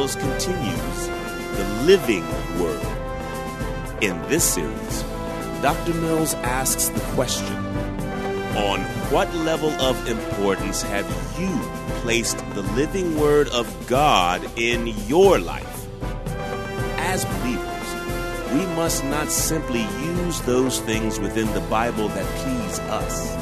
Continues 0.00 1.08
the 1.58 1.82
living 1.84 2.26
word. 2.58 2.80
In 4.00 4.18
this 4.30 4.42
series, 4.42 5.02
Dr. 5.60 5.92
Mills 5.92 6.32
asks 6.36 6.88
the 6.88 7.00
question 7.14 7.54
On 8.56 8.80
what 9.12 9.32
level 9.34 9.68
of 9.72 10.08
importance 10.08 10.80
have 10.82 11.04
you 11.38 11.54
placed 12.00 12.38
the 12.54 12.62
living 12.72 13.20
word 13.20 13.48
of 13.50 13.68
God 13.86 14.42
in 14.56 14.86
your 15.06 15.38
life? 15.38 15.86
As 16.96 17.26
believers, 17.26 18.54
we 18.54 18.64
must 18.74 19.04
not 19.04 19.28
simply 19.28 19.82
use 19.82 20.40
those 20.40 20.80
things 20.80 21.20
within 21.20 21.52
the 21.52 21.66
Bible 21.68 22.08
that 22.08 22.24
please 22.40 22.78
us, 22.88 23.36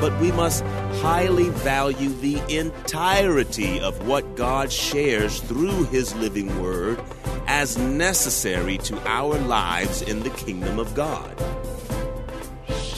but 0.00 0.16
we 0.20 0.30
must 0.30 0.64
highly 1.00 1.48
value 1.50 2.10
the 2.20 2.40
entirety 2.48 3.80
of 3.80 4.06
what 4.06 4.36
God 4.36 4.72
shares 4.72 5.40
through 5.40 5.84
His 5.84 6.14
living 6.16 6.60
Word 6.60 7.00
as 7.46 7.78
necessary 7.78 8.78
to 8.78 8.98
our 9.08 9.38
lives 9.38 10.02
in 10.02 10.20
the 10.20 10.30
kingdom 10.30 10.78
of 10.78 10.94
God. 10.94 11.36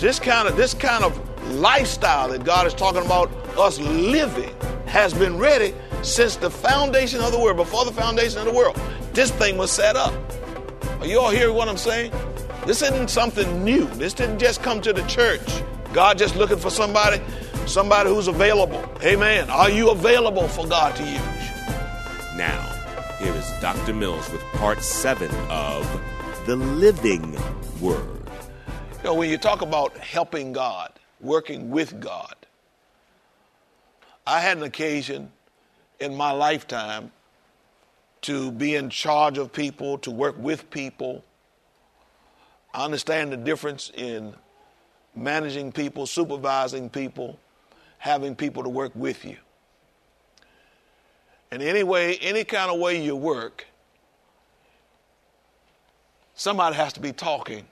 This 0.01 0.19
kind 0.19 0.49
of 0.49 0.57
this 0.57 0.75
kind 0.75 1.05
of 1.05 1.19
lifestyle 1.53 2.29
that 2.31 2.45
God 2.45 2.67
is 2.67 2.75
talking 2.75 3.05
about 3.05 3.31
us 3.59 3.79
living 3.81 4.55
has 4.87 5.13
been 5.15 5.39
ready 5.39 5.75
since 6.03 6.37
the 6.37 6.51
foundation 6.51 7.21
of 7.21 7.33
the 7.33 7.39
world, 7.39 7.57
before 7.57 7.85
the 7.85 7.93
foundation 7.93 8.39
of 8.39 8.47
the 8.47 8.53
world. 8.53 8.81
This 9.13 9.31
thing 9.31 9.57
was 9.59 9.71
set 9.71 9.97
up. 9.97 10.15
Are 11.01 11.07
you 11.07 11.21
all 11.21 11.31
hearing 11.31 11.55
what 11.55 11.69
I'm 11.69 11.77
saying? 11.77 12.13
This 12.67 12.83
isn't 12.83 13.09
something 13.09 13.65
new. 13.65 13.87
This 13.87 14.15
didn't 14.15 14.39
just 14.39 14.63
come 14.63 14.81
to 14.83 14.93
the 14.93 15.03
church. 15.03 15.63
God 15.93 16.19
just 16.19 16.37
looking 16.37 16.59
for 16.59 16.71
somebody, 16.71 17.21
somebody 17.71 18.11
who's 18.11 18.27
available. 18.27 18.85
Amen. 19.03 19.49
Are 19.49 19.71
you 19.71 19.91
available 19.91 20.49
for 20.49 20.67
God 20.67 20.97
to 20.97 21.05
use? 21.05 21.21
Now, 22.37 22.61
here 23.21 23.33
is 23.33 23.49
Dr. 23.61 23.95
Mills 23.95 24.29
with 24.31 24.43
part 24.55 24.83
seven 24.83 25.31
of 25.49 25.87
The 26.47 26.57
Living 26.57 27.39
Word. 27.81 28.29
You 28.99 29.05
know, 29.05 29.15
when 29.15 29.31
you 29.31 29.39
talk 29.39 29.63
about 29.63 29.97
helping 29.97 30.53
God, 30.53 30.93
working 31.21 31.71
with 31.71 32.01
God, 32.01 32.35
I 34.27 34.41
had 34.41 34.57
an 34.59 34.65
occasion 34.65 35.31
in 36.01 36.17
my 36.17 36.33
lifetime 36.33 37.13
to 38.23 38.51
be 38.51 38.75
in 38.75 38.91
charge 38.91 39.39
of 39.39 39.53
people, 39.53 39.97
to 39.99 40.11
work 40.11 40.37
with 40.39 40.69
people. 40.71 41.25
I 42.75 42.85
understand 42.85 43.33
the 43.33 43.37
difference 43.37 43.93
in 43.95 44.35
managing 45.15 45.73
people, 45.73 46.07
supervising 46.07 46.91
people, 46.91 47.39
having 48.01 48.35
people 48.35 48.63
to 48.63 48.69
work 48.69 48.93
with 48.95 49.27
you. 49.27 49.37
And 51.51 51.63
any 51.63 51.83
way, 51.83 52.17
any 52.17 52.45
kind 52.45 52.71
of 52.71 52.81
way 52.81 53.03
you 53.03 53.15
work, 53.15 53.67
somebody 56.35 56.77
has 56.77 56.95
to 56.95 57.01
be 57.01 57.13
talking 57.13 57.67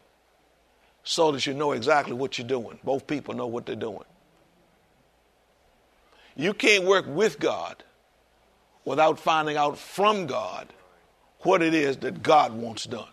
so 1.02 1.32
that 1.32 1.46
you 1.46 1.54
know 1.54 1.72
exactly 1.72 2.12
what 2.12 2.36
you're 2.36 2.46
doing. 2.46 2.78
Both 2.84 3.06
people 3.06 3.32
know 3.34 3.46
what 3.46 3.64
they're 3.64 3.74
doing. 3.74 4.04
You 6.36 6.52
can't 6.52 6.84
work 6.84 7.06
with 7.08 7.40
God 7.40 7.82
without 8.84 9.18
finding 9.18 9.56
out 9.56 9.78
from 9.78 10.26
God 10.26 10.68
what 11.40 11.62
it 11.62 11.72
is 11.72 11.96
that 11.98 12.22
God 12.22 12.52
wants 12.52 12.84
done. 12.84 13.08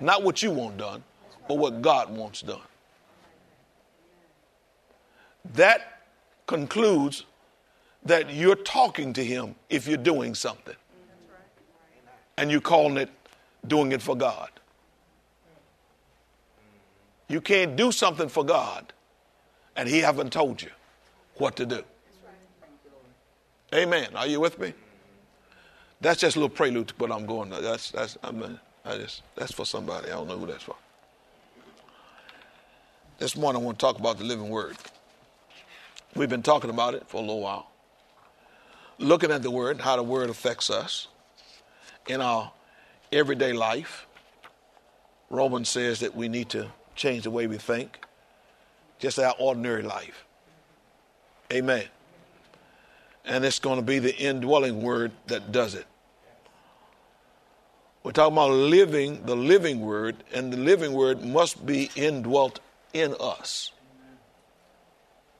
Not 0.00 0.22
what 0.22 0.42
you 0.42 0.50
want 0.50 0.78
done, 0.78 1.04
but 1.48 1.58
what 1.58 1.82
God 1.82 2.08
wants 2.08 2.40
done. 2.40 2.62
That 5.52 5.99
concludes 6.50 7.24
that 8.04 8.34
you're 8.34 8.56
talking 8.56 9.12
to 9.12 9.24
Him 9.24 9.54
if 9.68 9.86
you're 9.86 10.04
doing 10.12 10.34
something. 10.34 10.74
And 12.36 12.50
you're 12.50 12.60
calling 12.60 12.96
it 12.96 13.10
doing 13.66 13.92
it 13.92 14.02
for 14.02 14.16
God. 14.16 14.50
You 17.28 17.40
can't 17.40 17.76
do 17.76 17.92
something 17.92 18.28
for 18.28 18.44
God 18.44 18.92
and 19.76 19.88
He 19.88 20.00
haven't 20.00 20.32
told 20.32 20.60
you 20.60 20.70
what 21.36 21.54
to 21.56 21.66
do. 21.66 21.84
Amen. 23.72 24.08
Are 24.16 24.26
you 24.26 24.40
with 24.40 24.58
me? 24.58 24.74
That's 26.00 26.20
just 26.20 26.34
a 26.34 26.40
little 26.40 26.56
prelude 26.56 26.88
to 26.88 26.94
what 26.96 27.12
I'm 27.12 27.26
going. 27.26 27.50
To. 27.50 27.60
That's 27.60 27.92
that's 27.92 28.18
I 28.24 28.32
mean, 28.32 28.58
I 28.84 28.96
just 28.96 29.22
that's 29.36 29.52
for 29.52 29.64
somebody. 29.64 30.08
I 30.08 30.16
don't 30.16 30.26
know 30.26 30.38
who 30.38 30.46
that's 30.46 30.64
for. 30.64 30.74
This 33.18 33.36
morning 33.36 33.62
I 33.62 33.64
want 33.64 33.78
to 33.78 33.86
talk 33.86 34.00
about 34.00 34.18
the 34.18 34.24
living 34.24 34.48
word. 34.48 34.76
We've 36.14 36.28
been 36.28 36.42
talking 36.42 36.70
about 36.70 36.94
it 36.94 37.08
for 37.08 37.18
a 37.18 37.20
little 37.20 37.40
while. 37.40 37.70
Looking 38.98 39.30
at 39.30 39.42
the 39.42 39.50
word, 39.50 39.80
how 39.80 39.96
the 39.96 40.02
word 40.02 40.28
affects 40.28 40.68
us 40.68 41.08
in 42.06 42.20
our 42.20 42.52
everyday 43.12 43.52
life. 43.52 44.06
Romans 45.30 45.68
says 45.68 46.00
that 46.00 46.14
we 46.14 46.28
need 46.28 46.48
to 46.50 46.72
change 46.96 47.24
the 47.24 47.30
way 47.30 47.46
we 47.46 47.56
think, 47.56 48.04
just 48.98 49.18
our 49.18 49.34
ordinary 49.38 49.82
life. 49.82 50.24
Amen. 51.52 51.84
And 53.24 53.44
it's 53.44 53.58
going 53.58 53.76
to 53.76 53.84
be 53.84 53.98
the 53.98 54.16
indwelling 54.16 54.82
word 54.82 55.12
that 55.28 55.52
does 55.52 55.74
it. 55.74 55.86
We're 58.02 58.12
talking 58.12 58.32
about 58.32 58.50
living 58.50 59.24
the 59.26 59.36
living 59.36 59.80
word, 59.80 60.16
and 60.32 60.52
the 60.52 60.56
living 60.56 60.92
word 60.92 61.22
must 61.22 61.64
be 61.64 61.90
indwelt 61.94 62.60
in 62.92 63.14
us. 63.20 63.72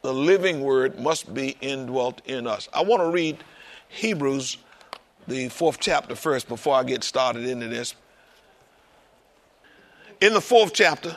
The 0.03 0.15
living 0.15 0.63
word 0.63 0.99
must 0.99 1.33
be 1.35 1.57
indwelt 1.61 2.23
in 2.25 2.47
us. 2.47 2.69
I 2.73 2.83
want 2.83 3.03
to 3.03 3.11
read 3.11 3.39
Hebrews, 3.89 4.57
the 5.29 5.49
fourth 5.49 5.79
chapter, 5.81 6.15
first 6.15 6.49
before 6.49 6.75
I 6.75 6.85
get 6.85 7.05
started 7.05 7.45
into 7.45 7.69
this. 7.69 7.95
In 10.21 10.33
the 10.33 10.41
fourth 10.41 10.73
chapter 10.73 11.17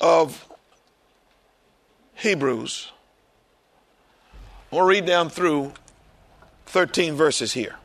of 0.00 0.48
Hebrews, 2.14 2.90
I 4.70 4.82
to 4.82 4.88
read 4.88 5.06
down 5.06 5.30
through 5.30 5.72
13 6.66 7.14
verses 7.14 7.52
here. 7.52 7.76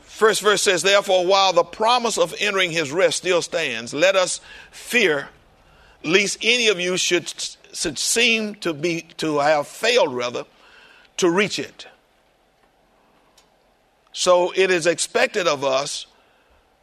First 0.00 0.42
verse 0.42 0.62
says, 0.62 0.82
Therefore, 0.82 1.26
while 1.26 1.52
the 1.52 1.64
promise 1.64 2.18
of 2.18 2.34
entering 2.38 2.70
his 2.70 2.92
rest 2.92 3.18
still 3.18 3.42
stands, 3.42 3.92
let 3.92 4.14
us 4.14 4.40
fear 4.70 5.28
lest 6.04 6.38
any 6.42 6.68
of 6.68 6.78
you 6.78 6.96
should, 6.96 7.32
should 7.72 7.98
seem 7.98 8.54
to 8.56 8.72
be 8.72 9.02
to 9.16 9.38
have 9.38 9.66
failed 9.66 10.14
rather 10.14 10.44
to 11.16 11.30
reach 11.30 11.58
it. 11.58 11.86
So 14.12 14.52
it 14.54 14.70
is 14.70 14.86
expected 14.86 15.48
of 15.48 15.64
us 15.64 16.06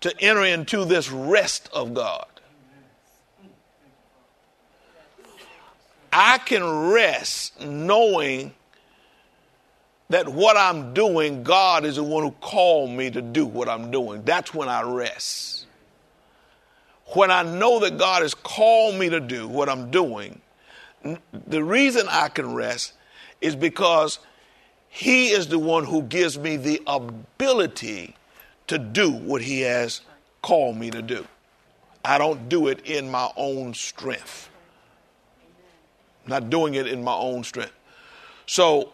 to 0.01 0.13
enter 0.19 0.44
into 0.44 0.83
this 0.83 1.09
rest 1.12 1.69
of 1.73 1.94
God. 1.94 2.25
I 6.12 6.39
can 6.39 6.89
rest 6.91 7.62
knowing 7.62 8.53
that 10.09 10.27
what 10.27 10.57
I'm 10.57 10.94
doing, 10.94 11.44
God 11.44 11.85
is 11.85 11.95
the 11.95 12.03
one 12.03 12.24
who 12.24 12.31
called 12.31 12.89
me 12.89 13.09
to 13.12 13.21
do 13.21 13.45
what 13.45 13.69
I'm 13.69 13.91
doing. 13.91 14.24
That's 14.24 14.53
when 14.53 14.67
I 14.67 14.81
rest. 14.81 15.61
When 17.13 17.31
I 17.31 17.44
know 17.44 17.80
that 17.80 17.98
God 17.98 18.22
has 18.22 18.34
called 18.34 18.96
me 18.96 19.10
to 19.10 19.19
do 19.19 19.48
what 19.48 19.68
I'm 19.69 19.92
doing, 19.92 20.42
the 21.48 21.63
reason 21.63 22.08
I 22.10 22.30
can 22.30 22.54
rest 22.54 22.94
is 23.42 23.56
because 23.56 24.19
He 24.88 25.30
is 25.30 25.48
the 25.48 25.60
one 25.60 25.86
who 25.86 26.04
gives 26.04 26.38
me 26.38 26.58
the 26.58 26.81
ability 26.88 28.16
to 28.68 28.78
do 28.78 29.12
what 29.12 29.42
He 29.42 29.62
has 29.62 30.02
called 30.42 30.78
me 30.78 30.92
to 30.92 31.02
do. 31.02 31.28
I 32.06 32.18
don't 32.18 32.50
do 32.50 32.68
it 32.68 32.86
in 32.86 33.10
my 33.12 33.30
own 33.36 33.74
strength. 33.74 34.50
not 36.25 36.50
doing 36.50 36.75
it 36.75 36.88
in 36.88 37.04
my 37.04 37.13
own 37.13 37.44
strength. 37.44 37.74
So, 38.46 38.94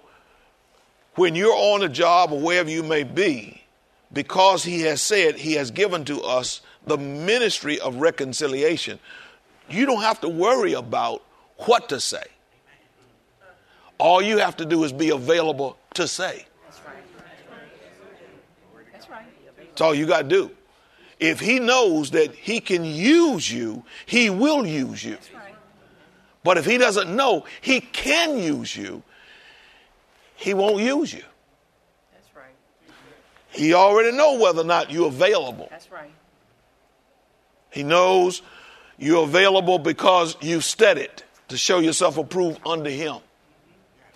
when 1.16 1.36
you're 1.36 1.54
on 1.54 1.84
a 1.84 1.90
job 1.90 2.32
or 2.32 2.40
wherever 2.40 2.70
you 2.70 2.84
may 2.84 3.04
be, 3.04 3.62
because 4.14 4.64
He 4.64 4.82
has 4.82 5.02
said 5.02 5.36
He 5.36 5.54
has 5.54 5.72
given 5.72 6.06
to 6.06 6.22
us 6.22 6.62
the 6.88 6.98
ministry 6.98 7.80
of 7.80 7.96
reconciliation, 7.98 9.00
you 9.70 9.86
don't 9.86 10.02
have 10.02 10.22
to 10.22 10.30
worry 10.30 10.74
about 10.74 11.24
what 11.58 11.90
to 11.90 12.00
say. 12.00 12.24
All 13.98 14.22
you 14.22 14.38
have 14.38 14.58
to 14.58 14.66
do 14.66 14.84
is 14.84 14.94
be 14.94 15.10
available 15.10 15.78
to 15.96 16.08
say. 16.08 16.46
That's 16.66 16.82
right. 16.86 16.96
That's 18.94 19.10
right. 19.10 19.28
That's 19.60 19.82
all 19.82 19.94
you 19.94 20.06
got 20.06 20.24
to 20.24 20.28
do. 20.28 20.52
If 21.20 21.40
he 21.40 21.60
knows 21.60 22.12
that 22.12 22.34
he 22.36 22.60
can 22.60 22.86
use 22.86 23.52
you, 23.52 23.84
he 24.06 24.30
will 24.30 24.68
use 24.68 25.04
you. 25.04 25.18
Right. 25.34 25.56
But 26.44 26.58
if 26.58 26.66
he 26.66 26.78
doesn't 26.78 27.14
know 27.14 27.46
he 27.60 27.82
can 27.82 28.38
use 28.38 28.76
you, 28.76 29.02
he 30.36 30.54
won't 30.54 30.82
use 30.82 31.12
you. 31.12 31.24
That's 32.14 32.36
right. 32.36 32.54
He 33.50 33.74
already 33.74 34.16
know 34.16 34.40
whether 34.40 34.62
or 34.62 34.66
not 34.66 34.92
you're 34.92 35.08
available. 35.08 35.68
That's 35.72 35.92
right. 35.92 36.12
He 37.72 37.84
knows 37.84 38.42
you're 38.98 39.24
available 39.24 39.80
because 39.80 40.36
you've 40.42 40.64
studied 40.64 41.12
to 41.50 41.58
show 41.58 41.80
yourself 41.80 42.18
approved 42.18 42.60
unto 42.66 42.90
him. 42.90 43.18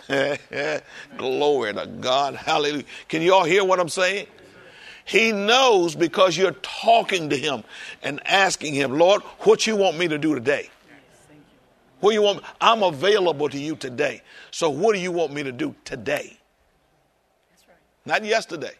Glory 1.16 1.74
to 1.74 1.86
God. 1.86 2.34
Hallelujah. 2.34 2.84
Can 3.08 3.22
you 3.22 3.34
all 3.34 3.44
hear 3.44 3.64
what 3.64 3.80
I'm 3.80 3.88
saying? 3.88 4.26
He 5.04 5.32
knows 5.32 5.94
because 5.94 6.36
you're 6.36 6.52
talking 6.62 7.30
to 7.30 7.36
him 7.36 7.64
and 8.02 8.20
asking 8.26 8.74
him, 8.74 8.98
Lord, 8.98 9.22
what 9.40 9.66
you 9.66 9.76
want 9.76 9.98
me 9.98 10.08
to 10.08 10.18
do 10.18 10.34
today? 10.34 10.70
What 12.00 12.14
you 12.14 12.22
want? 12.22 12.42
I'm 12.60 12.82
available 12.82 13.48
to 13.48 13.58
you 13.58 13.76
today. 13.76 14.22
So 14.50 14.70
what 14.70 14.94
do 14.94 15.00
you 15.00 15.12
want 15.12 15.32
me 15.32 15.44
to 15.44 15.52
do 15.52 15.74
today? 15.84 16.36
Right. 17.68 17.76
Not 18.04 18.24
yesterday. 18.24 18.72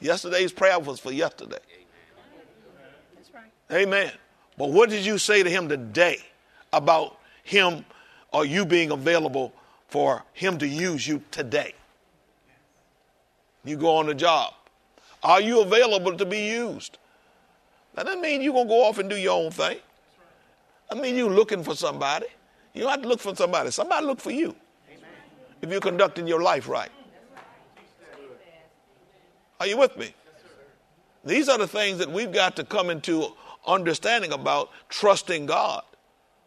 Yesterday's 0.00 0.52
prayer 0.52 0.78
was 0.78 1.00
for 1.00 1.10
yesterday. 1.10 1.58
Amen. 3.72 4.10
But 4.58 4.70
what 4.70 4.90
did 4.90 5.04
you 5.04 5.18
say 5.18 5.42
to 5.42 5.50
him 5.50 5.68
today 5.68 6.18
about 6.72 7.18
him 7.44 7.84
or 8.32 8.44
you 8.44 8.64
being 8.64 8.90
available 8.90 9.52
for 9.88 10.24
him 10.32 10.58
to 10.58 10.66
use 10.66 11.06
you 11.06 11.22
today? 11.30 11.74
You 13.64 13.76
go 13.76 13.96
on 13.96 14.06
the 14.06 14.14
job. 14.14 14.54
Are 15.22 15.40
you 15.40 15.60
available 15.60 16.16
to 16.16 16.24
be 16.24 16.40
used? 16.48 16.98
That 17.94 18.06
doesn't 18.06 18.22
mean 18.22 18.42
you're 18.42 18.54
going 18.54 18.66
to 18.66 18.74
go 18.74 18.84
off 18.84 18.98
and 18.98 19.10
do 19.10 19.16
your 19.16 19.42
own 19.42 19.50
thing. 19.50 19.78
I 20.90 20.94
mean, 20.94 21.16
you're 21.16 21.30
looking 21.30 21.62
for 21.62 21.76
somebody. 21.76 22.26
You 22.74 22.82
don't 22.82 22.90
have 22.90 23.02
to 23.02 23.08
look 23.08 23.20
for 23.20 23.34
somebody. 23.34 23.70
Somebody 23.70 24.06
look 24.06 24.20
for 24.20 24.30
you. 24.30 24.56
If 25.60 25.70
you're 25.70 25.80
conducting 25.80 26.26
your 26.26 26.42
life 26.42 26.68
right. 26.68 26.90
Are 29.58 29.66
you 29.66 29.76
with 29.76 29.96
me? 29.96 30.14
These 31.24 31.50
are 31.50 31.58
the 31.58 31.68
things 31.68 31.98
that 31.98 32.10
we've 32.10 32.32
got 32.32 32.56
to 32.56 32.64
come 32.64 32.88
into 32.88 33.34
understanding 33.66 34.32
about 34.32 34.70
trusting 34.88 35.46
God. 35.46 35.82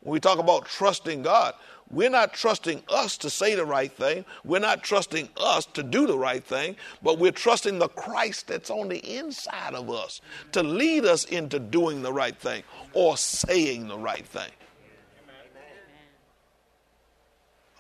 When 0.02 0.14
we 0.14 0.20
talk 0.20 0.40
about 0.40 0.66
trusting 0.66 1.22
God, 1.22 1.54
we're 1.90 2.10
not 2.10 2.34
trusting 2.34 2.82
us 2.90 3.18
to 3.18 3.30
say 3.30 3.56
the 3.56 3.66
right 3.66 3.92
thing. 3.92 4.26
We're 4.44 4.60
not 4.60 4.84
trusting 4.84 5.30
us 5.38 5.66
to 5.68 5.84
do 5.84 6.08
the 6.08 6.18
right 6.18 6.44
thing, 6.44 6.76
but 7.04 7.20
we're 7.20 7.32
trusting 7.32 7.78
the 7.78 7.88
Christ 7.88 8.48
that's 8.48 8.70
on 8.70 8.90
the 8.90 8.98
inside 8.98 9.76
of 9.76 9.90
us 9.92 10.20
to 10.54 10.64
lead 10.64 11.06
us 11.06 11.26
into 11.26 11.60
doing 11.60 12.02
the 12.02 12.12
right 12.12 12.36
thing 12.36 12.64
or 12.94 13.16
saying 13.16 13.88
the 13.88 13.98
right 13.98 14.26
thing. 14.26 14.50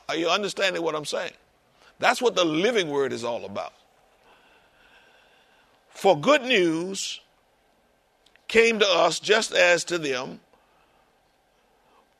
Are 0.09 0.15
you 0.15 0.29
understanding 0.29 0.83
what 0.83 0.95
I'm 0.95 1.05
saying? 1.05 1.33
That's 1.97 2.21
what 2.21 2.35
the 2.35 2.45
living 2.45 2.89
word 2.89 3.13
is 3.13 3.23
all 3.23 3.45
about. 3.45 3.73
For 5.89 6.19
good 6.19 6.43
news 6.43 7.19
came 8.53 8.77
to 8.77 8.87
us 8.87 9.19
just 9.19 9.51
as 9.51 9.83
to 9.83 9.97
them, 9.97 10.39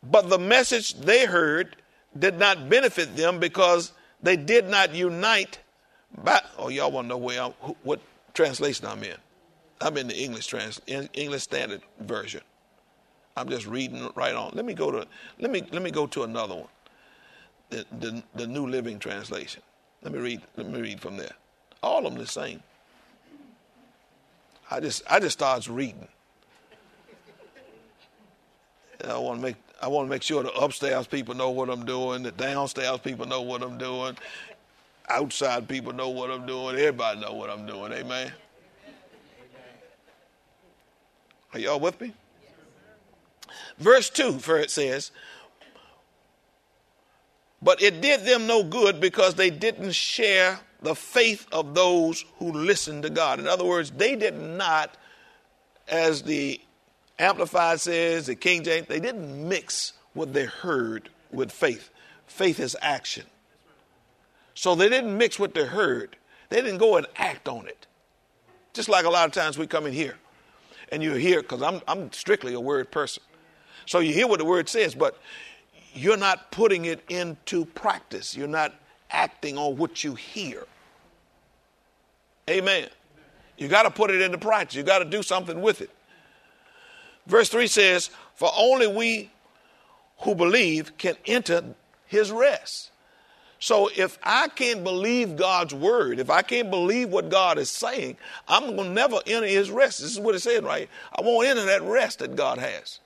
but 0.01 0.30
the 0.30 0.39
message 0.39 0.95
they 0.95 1.27
heard 1.27 1.75
did 2.18 2.39
not 2.39 2.68
benefit 2.69 3.15
them 3.15 3.39
because 3.39 3.91
they 4.24 4.35
did 4.35 4.68
not 4.68 4.95
unite. 4.95 5.59
By, 6.24 6.41
oh, 6.57 6.69
y'all 6.69 6.91
want 6.91 7.06
to 7.06 7.09
know 7.09 7.18
where 7.18 7.39
I'm, 7.39 7.51
what 7.83 8.01
translation 8.33 8.88
I'm 8.88 9.03
in? 9.03 9.15
I'm 9.80 9.95
in 9.95 10.07
the 10.07 10.18
English 10.18 10.47
trans, 10.47 10.81
English 10.88 11.44
Standard 11.44 11.83
Version. 12.00 12.41
I'm 13.38 13.47
just 13.47 13.68
reading 13.68 14.09
right 14.15 14.33
on. 14.33 14.53
Let 14.56 14.65
me 14.65 14.74
go 14.74 14.89
to 14.89 15.07
let 15.39 15.51
me 15.51 15.63
let 15.71 15.81
me 15.81 15.91
go 15.91 16.07
to 16.07 16.24
another 16.24 16.56
one 16.56 16.68
the, 17.69 17.86
the, 18.00 18.24
the 18.36 18.47
New 18.47 18.68
Living 18.68 19.00
Translation. 19.00 19.62
Let 20.03 20.13
me 20.13 20.19
read. 20.19 20.41
Let 20.56 20.68
me 20.69 20.81
read 20.81 21.00
from 21.00 21.18
there. 21.18 21.33
All 21.81 22.06
of 22.06 22.13
them 22.13 22.15
the 22.15 22.27
same. 22.27 22.62
I 24.69 24.79
just 24.79 25.03
I 25.09 25.19
just 25.19 25.38
starts 25.38 25.68
reading. 25.68 26.07
I 29.03 29.17
want 29.17 29.39
to 29.39 29.44
make 29.44 29.55
I 29.81 29.88
want 29.88 30.07
to 30.07 30.09
make 30.09 30.23
sure 30.23 30.44
the 30.44 30.53
upstairs 30.53 31.07
people 31.07 31.35
know 31.35 31.50
what 31.50 31.69
I'm 31.69 31.85
doing, 31.85 32.23
the 32.23 32.31
downstairs 32.31 33.00
people 33.00 33.25
know 33.25 33.41
what 33.41 33.61
I'm 33.61 33.77
doing, 33.77 34.15
outside 35.09 35.67
people 35.67 35.91
know 35.91 36.07
what 36.07 36.31
I'm 36.31 36.45
doing, 36.45 36.77
everybody 36.77 37.19
know 37.19 37.33
what 37.33 37.50
I'm 37.50 37.65
doing. 37.65 37.91
Amen. 37.91 38.31
Are 41.53 41.60
y'all 41.60 41.79
with 41.79 42.00
me? 42.00 42.13
Verse 43.77 44.10
2, 44.10 44.39
for 44.39 44.57
it 44.57 44.72
says, 44.72 45.12
but 47.62 47.81
it 47.81 48.01
did 48.01 48.25
them 48.25 48.48
no 48.48 48.63
good 48.63 49.00
because 49.00 49.36
they 49.36 49.50
didn't 49.50 49.93
share 49.93 50.60
the 50.81 50.95
faith 50.95 51.48
of 51.51 51.74
those 51.74 52.25
who 52.38 52.51
listened 52.51 53.03
to 53.03 53.10
God. 53.10 53.39
In 53.39 53.48
other 53.48 53.65
words, 53.65 53.91
they 53.91 54.15
did 54.15 54.38
not, 54.38 54.95
as 55.88 56.24
the 56.24 56.60
Amplified 57.20 57.79
says, 57.79 58.25
the 58.25 58.36
King 58.36 58.63
James, 58.63 58.88
they 58.88 59.00
didn't 59.00 59.48
mix 59.48 59.93
what 60.13 60.34
they 60.34 60.46
heard 60.46 61.10
with 61.32 61.51
faith. 61.51 61.89
Faith 62.27 62.60
is 62.60 62.75
action. 62.82 63.25
So 64.55 64.75
they 64.75 64.89
didn't 64.89 65.17
mix 65.17 65.39
what 65.39 65.53
they 65.53 65.65
heard. 65.65 66.15
They 66.50 66.62
didn't 66.62 66.79
go 66.79 66.98
and 66.98 67.08
act 67.15 67.48
on 67.48 67.67
it. 67.67 67.88
Just 68.74 68.89
like 68.89 69.05
a 69.05 69.10
lot 69.10 69.25
of 69.25 69.32
times 69.32 69.58
we 69.58 69.67
come 69.67 69.86
in 69.86 69.93
here 69.93 70.15
and 70.91 71.01
you 71.01 71.13
hear, 71.13 71.41
because 71.41 71.62
I'm, 71.62 71.82
I'm 71.88 72.12
strictly 72.12 72.53
a 72.53 72.60
word 72.60 72.91
person. 72.91 73.24
So 73.86 74.00
you 74.00 74.13
hear 74.13 74.27
what 74.27 74.39
the 74.39 74.46
word 74.46 74.70
says, 74.70 74.96
but 74.96 75.17
you're 75.93 76.17
not 76.17 76.51
putting 76.51 76.86
it 76.86 77.03
into 77.10 77.65
practice. 77.65 78.36
You're 78.36 78.48
not 78.48 78.74
acting 79.12 79.58
on 79.58 79.77
what 79.77 80.03
you 80.03 80.15
hear. 80.15 80.65
Amen. 82.50 82.89
You 83.58 83.67
got 83.67 83.84
to 83.84 83.91
put 83.91 84.10
it 84.10 84.22
into 84.22 84.38
practice. 84.38 84.75
You 84.75 84.84
got 84.84 85.00
to 85.00 85.05
do 85.05 85.22
something 85.22 85.62
with 85.62 85.82
it. 85.82 85.91
Verse 87.25 87.50
3 87.50 87.68
says, 87.68 88.10
For 88.36 88.50
only 88.56 88.88
we 88.88 89.32
who 90.20 90.36
believe 90.36 90.98
can 90.98 91.15
enter 91.25 91.63
his 92.06 92.32
rest. 92.32 92.92
So 93.60 93.89
if 93.96 94.20
I 94.22 94.50
can't 94.50 94.84
believe 94.84 95.38
God's 95.38 95.74
word, 95.74 96.20
if 96.20 96.30
I 96.30 96.42
can't 96.42 96.70
believe 96.70 97.10
what 97.10 97.30
God 97.30 97.58
is 97.58 97.70
saying, 97.70 98.18
I'm 98.46 98.75
going 98.75 98.89
to 98.89 98.94
never 98.94 99.20
enter 99.25 99.48
his 99.48 99.72
rest. 99.72 100.01
This 100.01 100.12
is 100.12 100.20
what 100.20 100.36
it 100.36 100.42
said, 100.42 100.65
right? 100.65 100.89
I 101.18 101.22
won't 101.22 101.48
enter 101.48 101.63
that 101.65 101.82
rest 101.82 102.20
that 102.20 102.36
God 102.36 102.58
has. 102.58 103.00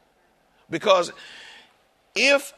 Because 0.70 1.14
if 2.16 2.54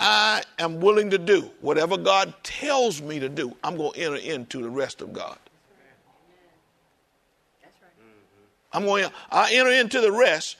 I 0.00 0.42
am 0.58 0.80
willing 0.80 1.10
to 1.10 1.18
do 1.18 1.50
whatever 1.60 1.98
God 1.98 2.32
tells 2.42 3.02
me 3.02 3.18
to 3.20 3.28
do, 3.28 3.54
I'm 3.62 3.76
going 3.76 3.92
to 3.92 4.00
enter 4.00 4.16
into 4.16 4.62
the 4.62 4.70
rest 4.70 5.02
of 5.02 5.12
God. 5.12 5.38
I'm 8.72 8.86
going 8.86 9.04
to, 9.04 9.12
I 9.30 9.52
enter 9.52 9.70
into 9.70 10.00
the 10.00 10.10
rest 10.10 10.56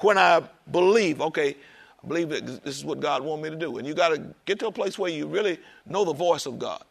when 0.00 0.18
I 0.18 0.42
believe. 0.70 1.20
Okay, 1.20 1.56
I 2.02 2.06
believe 2.06 2.28
that 2.30 2.64
this 2.64 2.76
is 2.76 2.84
what 2.84 3.00
God 3.00 3.22
wants 3.22 3.42
me 3.42 3.50
to 3.50 3.56
do, 3.56 3.78
and 3.78 3.86
you 3.86 3.94
got 3.94 4.10
to 4.10 4.22
get 4.44 4.58
to 4.60 4.68
a 4.68 4.72
place 4.72 4.98
where 4.98 5.10
you 5.10 5.26
really 5.26 5.58
know 5.86 6.04
the 6.04 6.12
voice 6.12 6.46
of 6.46 6.58
God. 6.58 6.82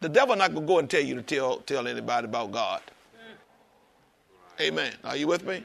The 0.00 0.08
devil 0.08 0.34
not 0.34 0.54
going 0.54 0.66
to 0.66 0.72
go 0.72 0.78
and 0.78 0.88
tell 0.88 1.02
you 1.02 1.14
to 1.14 1.22
tell 1.22 1.58
tell 1.58 1.86
anybody 1.86 2.26
about 2.26 2.52
God. 2.52 2.80
Amen. 4.60 4.92
Are 5.04 5.16
you 5.16 5.26
with 5.26 5.44
me? 5.44 5.64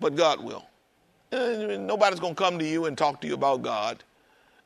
But 0.00 0.16
God 0.16 0.42
will. 0.42 0.64
And 1.32 1.86
nobody's 1.86 2.20
going 2.20 2.34
to 2.34 2.42
come 2.42 2.58
to 2.58 2.64
you 2.64 2.86
and 2.86 2.96
talk 2.96 3.20
to 3.22 3.26
you 3.26 3.34
about 3.34 3.62
God, 3.62 4.04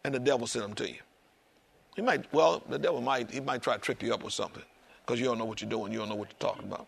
and 0.05 0.15
the 0.15 0.19
devil 0.19 0.47
send 0.47 0.65
them 0.65 0.75
to 0.75 0.89
you. 0.89 0.99
He 1.97 2.03
might, 2.03 2.33
well, 2.33 2.63
the 2.69 2.79
devil 2.79 3.01
might, 3.01 3.31
he 3.31 3.41
might 3.41 3.63
try 3.63 3.75
to 3.75 3.81
trip 3.81 4.03
you 4.03 4.15
up 4.15 4.23
with 4.23 4.33
something 4.33 4.63
because 5.05 5.19
you 5.19 5.27
don't 5.27 5.39
know 5.39 5.45
what 5.45 5.61
you're 5.61 5.71
doing, 5.71 5.93
you 5.93 5.99
don't 5.99 6.09
know 6.09 6.15
what 6.15 6.29
you're 6.29 6.51
talking 6.51 6.65
about. 6.65 6.87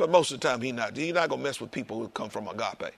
But 0.00 0.08
most 0.08 0.32
of 0.32 0.40
the 0.40 0.48
time, 0.48 0.62
he 0.62 0.72
not. 0.72 0.96
He's 0.96 1.12
not 1.12 1.28
to 1.28 1.36
mess 1.36 1.60
with 1.60 1.70
people 1.70 1.98
who 1.98 2.08
come 2.08 2.30
from 2.30 2.48
agape. 2.48 2.94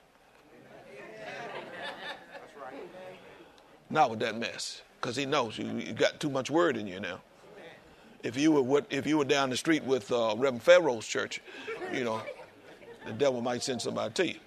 Not 3.90 4.08
with 4.08 4.20
that 4.20 4.38
mess, 4.38 4.82
because 5.00 5.16
he 5.16 5.26
knows 5.26 5.58
you, 5.58 5.66
you 5.78 5.94
got 5.94 6.20
too 6.20 6.30
much 6.30 6.48
word 6.48 6.76
in 6.76 6.86
you 6.86 7.00
now. 7.00 7.20
If 8.22 8.36
you 8.36 8.52
were 8.52 8.84
if 8.88 9.04
you 9.04 9.18
were 9.18 9.24
down 9.24 9.50
the 9.50 9.56
street 9.56 9.82
with 9.82 10.12
uh, 10.12 10.36
Reverend 10.36 10.62
Pharaoh's 10.62 11.04
church, 11.04 11.40
you 11.92 12.04
know, 12.04 12.22
the 13.04 13.12
devil 13.12 13.40
might 13.40 13.64
send 13.64 13.82
somebody 13.82 14.14
to 14.14 14.28
you. 14.28 14.38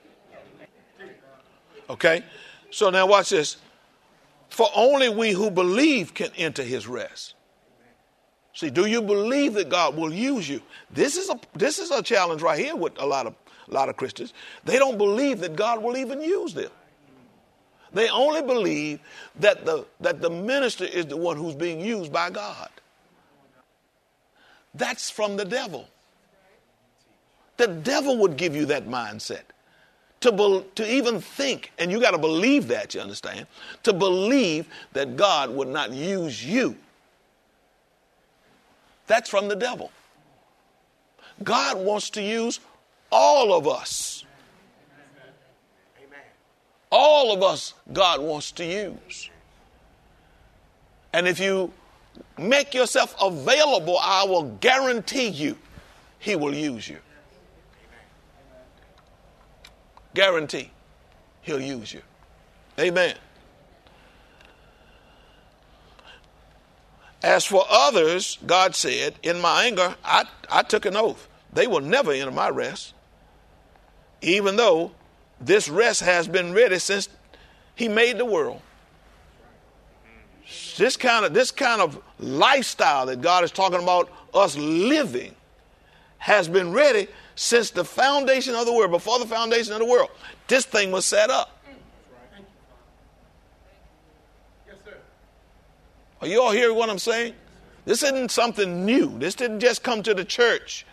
Okay, 1.90 2.24
so 2.72 2.90
now 2.90 3.06
watch 3.06 3.32
this. 3.32 3.58
For 4.48 4.70
only 4.74 5.10
we 5.10 5.32
who 5.32 5.52
believe 5.52 6.14
can 6.14 6.32
enter 6.38 6.64
His 6.64 6.88
rest. 6.88 7.35
See, 8.56 8.70
do 8.70 8.86
you 8.86 9.02
believe 9.02 9.54
that 9.56 9.68
God 9.68 9.98
will 9.98 10.14
use 10.14 10.48
you? 10.48 10.62
This 10.90 11.18
is 11.18 11.30
a 11.30 11.40
this 11.54 11.78
is 11.78 11.92
a 11.92 12.02
challenge 12.02 12.42
right 12.42 12.58
here 12.58 12.76
with 12.76 12.94
a 13.00 13.06
lot 13.06 13.28
of 13.28 13.36
a 13.70 13.74
lot 13.74 13.90
of 13.90 13.98
Christians. 13.98 14.34
They 14.64 14.80
don't 14.80 14.98
believe 14.98 15.42
that 15.42 15.56
God 15.56 15.84
will 15.84 15.98
even 15.98 16.22
use 16.22 16.54
them. 16.54 16.72
They 17.94 18.10
only 18.10 18.42
believe 18.42 19.02
that 19.42 19.66
the 19.66 19.86
that 20.00 20.22
the 20.22 20.30
minister 20.30 20.86
is 20.86 21.06
the 21.06 21.18
one 21.18 21.36
who's 21.36 21.54
being 21.54 21.82
used 21.82 22.14
by 22.14 22.30
God. 22.30 22.70
That's 24.74 25.10
from 25.10 25.36
the 25.36 25.46
devil. 25.46 25.90
The 27.58 27.68
devil 27.68 28.18
would 28.20 28.38
give 28.38 28.56
you 28.56 28.66
that 28.68 28.88
mindset. 28.88 29.44
To, 30.22 30.32
be, 30.32 30.66
to 30.76 30.92
even 30.92 31.22
think, 31.22 31.72
and 31.78 31.92
you 31.92 32.02
got 32.02 32.12
to 32.12 32.18
believe 32.18 32.70
that, 32.70 32.96
you 32.96 33.02
understand, 33.02 33.46
to 33.84 33.94
believe 33.94 34.66
that 34.94 35.16
God 35.16 35.52
would 35.52 35.68
not 35.68 35.92
use 35.92 36.44
you. 36.44 36.76
That's 39.08 39.30
from 39.30 39.48
the 39.48 39.56
devil. 39.56 39.92
God 41.44 41.78
wants 41.78 42.10
to 42.12 42.22
use 42.22 42.60
all 43.12 43.54
of 43.54 43.68
us. 43.68 44.24
All 46.92 47.34
of 47.34 47.44
us, 47.44 47.74
God 47.92 48.22
wants 48.22 48.52
to 48.54 48.66
use. 48.66 49.30
And 51.14 51.28
if 51.28 51.40
you 51.40 51.72
make 52.38 52.74
yourself 52.74 53.16
available, 53.22 53.98
I 54.02 54.24
will 54.24 54.44
guarantee 54.62 55.28
you, 55.28 55.58
He 56.20 56.36
will 56.36 56.54
use 56.54 56.88
you. 56.88 56.98
Guarantee, 60.14 60.72
He'll 61.42 61.62
use 61.62 61.94
you. 61.94 62.02
Amen. 62.80 63.16
As 67.26 67.44
for 67.44 67.66
others, 67.68 68.38
God 68.46 68.76
said, 68.76 69.16
in 69.24 69.42
my 69.42 69.66
anger, 69.66 69.96
I, 70.06 70.26
I 70.48 70.62
took 70.62 70.86
an 70.86 70.96
oath. 70.96 71.28
They 71.52 71.66
will 71.66 71.82
never 71.82 72.12
enter 72.12 72.30
my 72.30 72.50
rest, 72.50 72.94
even 74.22 74.58
though 74.58 74.92
this 75.42 75.68
rest 75.68 76.02
has 76.02 76.28
been 76.28 76.54
ready 76.54 76.78
since 76.78 77.10
He 77.74 77.88
made 77.88 78.20
the 78.20 78.26
world. 78.26 78.62
This 80.78 80.98
kind 80.98 81.26
of 81.26 81.34
this 81.34 81.50
kind 81.50 81.82
of 81.82 82.00
lifestyle 82.20 83.08
that 83.08 83.22
God 83.22 83.44
is 83.44 83.52
talking 83.52 83.82
about 83.82 84.08
us 84.36 84.56
living 84.56 85.34
has 86.20 86.48
been 86.48 86.74
ready 86.74 87.08
since 87.34 87.72
the 87.72 87.84
foundation 87.84 88.54
of 88.54 88.68
the 88.68 88.72
world, 88.72 88.92
before 88.92 89.18
the 89.18 89.26
foundation 89.26 89.74
of 89.74 89.80
the 89.80 89.86
world. 89.86 90.12
This 90.48 90.66
thing 90.66 90.92
was 90.92 91.06
set 91.06 91.32
up. 91.32 91.55
Are 96.22 96.28
you 96.28 96.42
all 96.42 96.52
hearing 96.52 96.76
what 96.76 96.90
I'm 96.90 97.00
saying? 97.00 97.34
This 97.86 98.02
isn't 98.04 98.32
something 98.32 98.86
new. 98.86 99.18
This 99.20 99.36
didn't 99.36 99.60
just 99.60 99.84
come 99.84 100.02
to 100.04 100.14
the 100.14 100.26
church. 100.26 100.86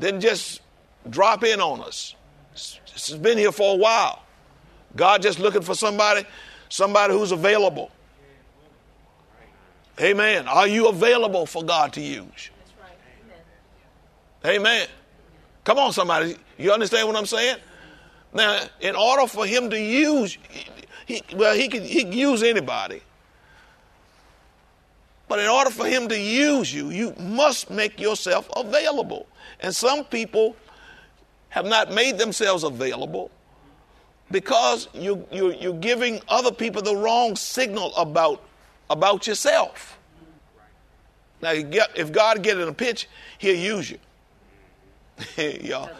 Didn't 0.00 0.20
just 0.20 0.60
drop 1.10 1.44
in 1.44 1.60
on 1.60 1.82
us. 1.82 2.14
This 2.52 3.08
has 3.08 3.18
been 3.18 3.36
here 3.36 3.52
for 3.52 3.74
a 3.74 3.76
while. 3.76 4.22
God 4.96 5.22
just 5.22 5.38
looking 5.38 5.62
for 5.62 5.74
somebody, 5.74 6.24
somebody 6.68 7.12
who's 7.12 7.32
available. 7.32 7.90
Amen. 10.00 10.48
Are 10.48 10.66
you 10.66 10.88
available 10.88 11.46
for 11.46 11.62
God 11.62 11.92
to 11.94 12.00
use? 12.00 12.50
Amen. 14.44 14.86
Come 15.64 15.78
on, 15.78 15.92
somebody. 15.92 16.36
You 16.58 16.72
understand 16.72 17.08
what 17.08 17.16
I'm 17.16 17.26
saying? 17.26 17.56
Now, 18.32 18.60
in 18.80 18.96
order 18.96 19.26
for 19.26 19.46
him 19.46 19.70
to 19.70 19.80
use, 19.80 20.36
he, 21.06 21.22
well, 21.34 21.54
he 21.54 21.68
can, 21.68 21.82
he 21.82 22.02
can 22.02 22.12
use 22.12 22.42
anybody. 22.42 23.00
But 25.28 25.38
in 25.38 25.48
order 25.48 25.70
for 25.70 25.86
him 25.86 26.08
to 26.08 26.18
use 26.18 26.72
you, 26.72 26.90
you 26.90 27.14
must 27.18 27.70
make 27.70 27.98
yourself 27.98 28.48
available. 28.56 29.26
And 29.60 29.74
some 29.74 30.04
people 30.04 30.56
have 31.48 31.64
not 31.64 31.92
made 31.92 32.18
themselves 32.18 32.64
available 32.64 33.30
because 34.30 34.88
you, 34.92 35.26
you, 35.30 35.52
you're 35.54 35.74
giving 35.74 36.20
other 36.28 36.52
people 36.52 36.82
the 36.82 36.96
wrong 36.96 37.36
signal 37.36 37.94
about, 37.96 38.42
about 38.90 39.26
yourself. 39.26 39.98
Now, 41.40 41.52
you 41.52 41.62
get, 41.62 41.90
if 41.96 42.10
God 42.10 42.42
get 42.42 42.58
in 42.58 42.68
a 42.68 42.72
pinch, 42.72 43.08
he'll 43.38 43.56
use 43.56 43.90
you. 43.90 43.98
y'all. 45.62 45.90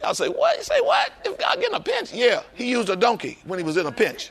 Y'all 0.00 0.14
say, 0.14 0.28
what? 0.28 0.56
You 0.58 0.64
say, 0.64 0.80
what? 0.80 1.12
If 1.24 1.38
God 1.38 1.56
get 1.60 1.68
in 1.68 1.74
a 1.74 1.80
pinch? 1.80 2.12
Yeah, 2.12 2.42
he 2.54 2.70
used 2.70 2.88
a 2.88 2.96
donkey 2.96 3.38
when 3.44 3.58
he 3.58 3.64
was 3.64 3.76
in 3.76 3.86
a 3.86 3.92
pinch. 3.92 4.30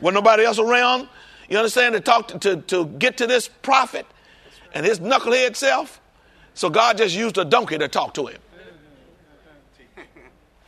When 0.00 0.14
nobody 0.14 0.44
else 0.44 0.58
around, 0.58 1.08
you 1.48 1.58
understand, 1.58 1.94
to 1.94 2.00
talk 2.00 2.28
to, 2.28 2.38
to, 2.38 2.56
to 2.62 2.86
get 2.86 3.16
to 3.18 3.26
this 3.26 3.48
prophet 3.48 4.06
and 4.74 4.84
his 4.84 5.00
knucklehead 5.00 5.56
self. 5.56 6.00
So 6.54 6.68
God 6.70 6.98
just 6.98 7.14
used 7.14 7.38
a 7.38 7.44
donkey 7.44 7.78
to 7.78 7.88
talk 7.88 8.14
to 8.14 8.26
him. 8.26 8.40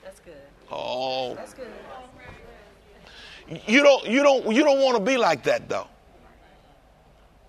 That's 0.02 0.20
good. 0.20 0.34
Oh. 0.70 1.34
That's 1.34 1.54
good. 1.54 1.66
You 3.66 3.82
don't 3.82 4.06
you 4.06 4.22
don't 4.22 4.54
you 4.54 4.62
don't 4.62 4.80
want 4.80 4.96
to 4.96 5.02
be 5.02 5.16
like 5.16 5.42
that 5.44 5.68
though. 5.68 5.88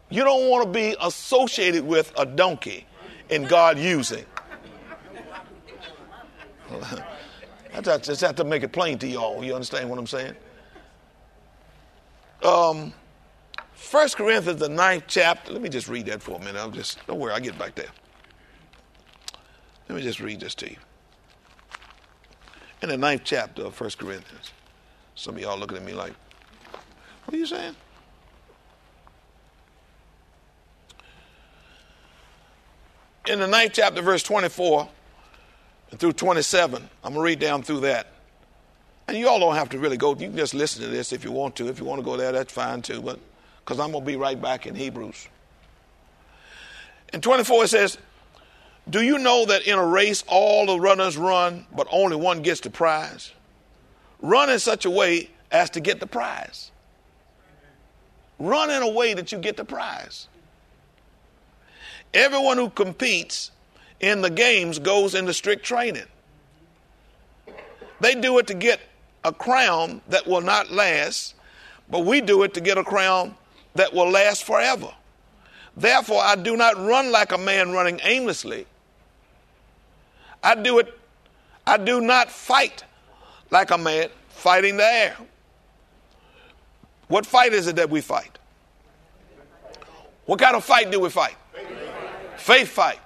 You 0.09 0.23
don't 0.23 0.49
want 0.49 0.65
to 0.65 0.71
be 0.71 0.95
associated 0.99 1.85
with 1.85 2.11
a 2.17 2.25
donkey 2.25 2.87
in 3.29 3.43
God 3.43 3.77
using. 3.77 4.25
I 7.73 7.81
just 7.81 8.21
have 8.21 8.35
to 8.35 8.43
make 8.43 8.63
it 8.63 8.71
plain 8.73 8.97
to 8.99 9.07
y'all. 9.07 9.43
You 9.43 9.53
understand 9.53 9.89
what 9.89 9.99
I'm 9.99 10.07
saying? 10.07 10.35
Um, 12.43 12.93
1 13.91 14.09
Corinthians, 14.09 14.59
the 14.59 14.69
ninth 14.69 15.03
chapter. 15.07 15.53
Let 15.53 15.61
me 15.61 15.69
just 15.69 15.87
read 15.87 16.05
that 16.07 16.21
for 16.21 16.37
a 16.37 16.39
minute. 16.39 16.61
I'm 16.61 16.71
just, 16.71 17.05
don't 17.07 17.19
worry, 17.19 17.33
I'll 17.33 17.39
get 17.39 17.57
back 17.57 17.75
there. 17.75 17.89
Let 19.89 19.95
me 19.97 20.01
just 20.01 20.19
read 20.19 20.39
this 20.39 20.55
to 20.55 20.69
you. 20.69 20.77
In 22.81 22.89
the 22.89 22.97
ninth 22.97 23.21
chapter 23.25 23.63
of 23.63 23.79
1 23.79 23.91
Corinthians. 23.97 24.51
Some 25.15 25.35
of 25.35 25.41
y'all 25.41 25.57
looking 25.57 25.77
at 25.77 25.83
me 25.83 25.93
like, 25.93 26.13
what 27.25 27.35
are 27.35 27.37
you 27.37 27.45
saying? 27.45 27.75
In 33.27 33.39
the 33.39 33.47
ninth 33.47 33.73
chapter, 33.73 34.01
verse 34.01 34.23
24 34.23 34.89
and 35.91 35.99
through 35.99 36.13
27, 36.13 36.89
I'm 37.03 37.13
going 37.13 37.13
to 37.13 37.21
read 37.21 37.39
down 37.39 37.61
through 37.61 37.81
that. 37.81 38.10
And 39.11 39.19
you 39.19 39.27
all 39.27 39.41
don't 39.41 39.55
have 39.55 39.67
to 39.71 39.77
really 39.77 39.97
go. 39.97 40.11
You 40.11 40.29
can 40.29 40.37
just 40.37 40.53
listen 40.53 40.83
to 40.83 40.87
this 40.87 41.11
if 41.11 41.25
you 41.25 41.33
want 41.33 41.57
to. 41.57 41.67
If 41.67 41.79
you 41.79 41.83
want 41.83 41.99
to 41.99 42.05
go 42.05 42.15
there, 42.15 42.31
that's 42.31 42.53
fine 42.53 42.81
too. 42.81 43.01
But 43.01 43.19
because 43.59 43.77
I'm 43.77 43.91
going 43.91 44.05
to 44.05 44.07
be 44.07 44.15
right 44.15 44.41
back 44.41 44.65
in 44.65 44.73
Hebrews. 44.73 45.27
In 47.11 47.19
24, 47.19 47.65
it 47.65 47.67
says, 47.67 47.97
Do 48.89 49.01
you 49.01 49.17
know 49.17 49.45
that 49.47 49.63
in 49.63 49.77
a 49.77 49.85
race 49.85 50.23
all 50.29 50.65
the 50.65 50.79
runners 50.79 51.17
run, 51.17 51.65
but 51.75 51.89
only 51.91 52.15
one 52.15 52.41
gets 52.41 52.61
the 52.61 52.69
prize? 52.69 53.33
Run 54.21 54.49
in 54.49 54.59
such 54.59 54.85
a 54.85 54.89
way 54.89 55.29
as 55.51 55.69
to 55.71 55.81
get 55.81 55.99
the 55.99 56.07
prize. 56.07 56.71
Run 58.39 58.69
in 58.69 58.81
a 58.81 58.89
way 58.89 59.13
that 59.13 59.33
you 59.33 59.39
get 59.39 59.57
the 59.57 59.65
prize. 59.65 60.29
Everyone 62.13 62.55
who 62.55 62.69
competes 62.69 63.51
in 63.99 64.21
the 64.21 64.29
games 64.29 64.79
goes 64.79 65.15
into 65.15 65.33
strict 65.33 65.65
training. 65.65 66.07
They 67.99 68.15
do 68.15 68.39
it 68.39 68.47
to 68.47 68.53
get 68.53 68.79
a 69.23 69.31
crown 69.31 70.01
that 70.09 70.27
will 70.27 70.41
not 70.41 70.71
last, 70.71 71.35
but 71.89 72.05
we 72.05 72.21
do 72.21 72.43
it 72.43 72.53
to 72.55 72.61
get 72.61 72.77
a 72.77 72.83
crown 72.83 73.35
that 73.75 73.93
will 73.93 74.09
last 74.09 74.43
forever. 74.43 74.89
Therefore, 75.75 76.21
I 76.21 76.35
do 76.35 76.57
not 76.57 76.77
run 76.77 77.11
like 77.11 77.31
a 77.31 77.37
man 77.37 77.71
running 77.71 77.99
aimlessly. 78.03 78.65
I 80.43 80.55
do 80.55 80.79
it, 80.79 80.97
I 81.65 81.77
do 81.77 82.01
not 82.01 82.31
fight 82.31 82.83
like 83.51 83.71
a 83.71 83.77
man 83.77 84.09
fighting 84.29 84.77
the 84.77 84.85
air. 84.85 85.17
What 87.07 87.25
fight 87.25 87.53
is 87.53 87.67
it 87.67 87.75
that 87.75 87.89
we 87.89 88.01
fight? 88.01 88.37
What 90.25 90.39
kind 90.39 90.55
of 90.55 90.63
fight 90.63 90.91
do 90.91 90.99
we 90.99 91.09
fight? 91.09 91.35
Faith 92.37 92.69
fight. 92.69 92.99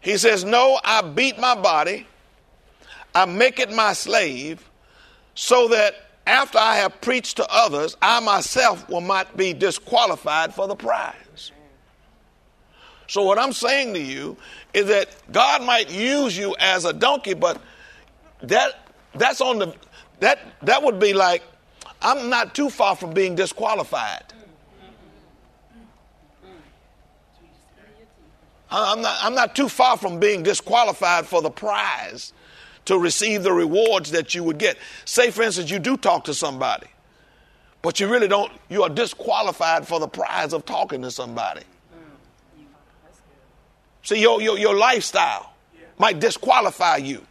He 0.00 0.16
says, 0.18 0.44
No, 0.44 0.78
I 0.84 1.00
beat 1.00 1.38
my 1.38 1.54
body, 1.54 2.06
I 3.14 3.24
make 3.26 3.58
it 3.58 3.72
my 3.72 3.92
slave, 3.92 4.68
so 5.34 5.68
that 5.68 5.94
after 6.26 6.58
I 6.58 6.76
have 6.76 7.00
preached 7.00 7.36
to 7.38 7.46
others, 7.50 7.96
I 8.00 8.20
myself 8.20 8.88
will 8.88 9.00
not 9.00 9.36
be 9.36 9.52
disqualified 9.52 10.54
for 10.54 10.66
the 10.66 10.76
prize. 10.76 11.52
So, 13.08 13.22
what 13.22 13.38
I'm 13.38 13.52
saying 13.52 13.94
to 13.94 14.00
you 14.00 14.36
is 14.72 14.86
that 14.86 15.08
God 15.30 15.62
might 15.62 15.90
use 15.90 16.36
you 16.36 16.56
as 16.58 16.84
a 16.84 16.92
donkey, 16.92 17.34
but 17.34 17.60
that 18.42 18.88
that's 19.14 19.40
on 19.40 19.58
the 19.58 19.74
that 20.20 20.38
that 20.62 20.82
would 20.82 20.98
be 20.98 21.12
like 21.12 21.42
I'm 22.00 22.30
not 22.30 22.54
too 22.54 22.70
far 22.70 22.96
from 22.96 23.12
being 23.12 23.34
disqualified. 23.34 24.32
I'm 28.70 29.02
not, 29.02 29.18
I'm 29.20 29.34
not 29.34 29.54
too 29.54 29.68
far 29.68 29.98
from 29.98 30.18
being 30.18 30.42
disqualified 30.42 31.26
for 31.26 31.42
the 31.42 31.50
prize 31.50 32.32
to 32.84 32.98
receive 32.98 33.42
the 33.42 33.52
rewards 33.52 34.10
that 34.10 34.34
you 34.34 34.42
would 34.44 34.58
get. 34.58 34.76
Say, 35.04 35.30
for 35.30 35.42
instance, 35.42 35.70
you 35.70 35.78
do 35.78 35.96
talk 35.96 36.24
to 36.24 36.34
somebody, 36.34 36.88
but 37.80 38.00
you 38.00 38.08
really 38.08 38.28
don't, 38.28 38.52
you 38.68 38.82
are 38.82 38.88
disqualified 38.88 39.86
for 39.86 40.00
the 40.00 40.08
prize 40.08 40.52
of 40.52 40.64
talking 40.64 41.02
to 41.02 41.10
somebody. 41.10 41.62
See, 44.02 44.20
your, 44.20 44.42
your, 44.42 44.58
your 44.58 44.76
lifestyle 44.76 45.52
might 45.98 46.18
disqualify 46.18 46.96
you 46.96 47.24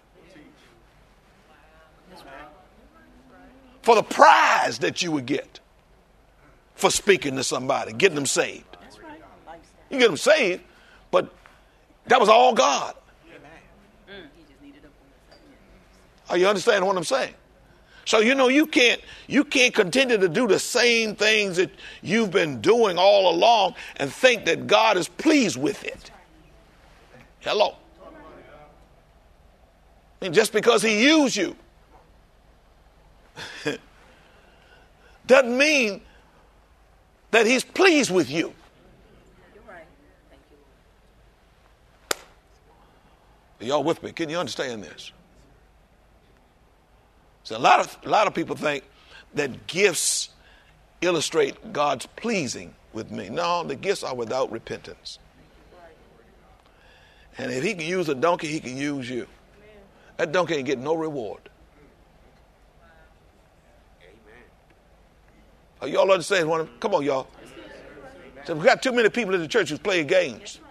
for 3.81 3.95
the 3.95 4.03
prize 4.03 4.79
that 4.79 5.01
you 5.01 5.11
would 5.11 5.25
get 5.25 5.59
for 6.75 6.89
speaking 6.89 7.35
to 7.35 7.43
somebody, 7.43 7.93
getting 7.93 8.15
them 8.15 8.25
saved. 8.25 8.65
You 9.89 9.99
get 9.99 10.07
them 10.07 10.17
saved, 10.17 10.63
but 11.11 11.33
that 12.07 12.19
was 12.19 12.29
all 12.29 12.53
God. 12.53 12.95
Are 16.31 16.37
you 16.37 16.47
understanding 16.47 16.87
what 16.87 16.95
I'm 16.95 17.03
saying? 17.03 17.33
So 18.05 18.19
you 18.19 18.35
know 18.35 18.47
you 18.47 18.65
can't 18.65 19.01
you 19.27 19.43
can't 19.43 19.73
continue 19.73 20.17
to 20.17 20.29
do 20.29 20.47
the 20.47 20.59
same 20.59 21.13
things 21.13 21.57
that 21.57 21.69
you've 22.01 22.31
been 22.31 22.61
doing 22.61 22.97
all 22.97 23.35
along 23.35 23.75
and 23.97 24.11
think 24.11 24.45
that 24.45 24.65
God 24.65 24.95
is 24.95 25.09
pleased 25.09 25.57
with 25.57 25.83
it. 25.83 26.09
Hello. 27.41 27.75
I 30.21 30.25
mean, 30.25 30.31
just 30.33 30.53
because 30.53 30.81
he 30.81 31.03
used 31.03 31.35
you 31.35 31.53
doesn't 35.27 35.57
mean 35.57 36.01
that 37.31 37.45
he's 37.45 37.65
pleased 37.65 38.09
with 38.09 38.31
you. 38.31 38.53
Are 43.59 43.65
y'all 43.65 43.83
with 43.83 44.01
me? 44.01 44.13
Can 44.13 44.29
you 44.29 44.37
understand 44.39 44.81
this? 44.81 45.11
So 47.51 47.57
a 47.57 47.59
lot 47.59 47.81
of 47.81 47.97
a 48.05 48.07
lot 48.07 48.27
of 48.27 48.33
people 48.33 48.55
think 48.55 48.85
that 49.33 49.67
gifts 49.67 50.29
illustrate 51.01 51.73
God's 51.73 52.05
pleasing 52.05 52.73
with 52.93 53.11
me. 53.11 53.27
No, 53.27 53.65
the 53.65 53.75
gifts 53.75 54.03
are 54.03 54.15
without 54.15 54.49
repentance. 54.53 55.19
And 57.37 57.51
if 57.51 57.61
he 57.61 57.73
can 57.73 57.85
use 57.85 58.07
a 58.07 58.15
donkey, 58.15 58.47
he 58.47 58.61
can 58.61 58.77
use 58.77 59.09
you. 59.09 59.27
That 60.15 60.31
donkey 60.31 60.53
ain't 60.55 60.65
getting 60.65 60.85
no 60.85 60.95
reward. 60.95 61.41
Amen. 64.01 64.43
Are 65.81 65.89
y'all 65.89 66.09
understand 66.09 66.49
Come 66.79 66.95
on, 66.95 67.03
y'all. 67.03 67.27
So 68.45 68.55
we 68.55 68.63
got 68.63 68.81
too 68.81 68.93
many 68.93 69.09
people 69.09 69.35
in 69.35 69.41
the 69.41 69.47
church 69.49 69.71
who's 69.71 69.79
playing 69.79 70.07
games 70.07 70.61